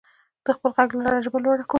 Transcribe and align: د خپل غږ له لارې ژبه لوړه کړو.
د 0.45 0.47
خپل 0.55 0.69
غږ 0.77 0.89
له 0.97 1.01
لارې 1.05 1.23
ژبه 1.25 1.39
لوړه 1.43 1.63
کړو. 1.65 1.69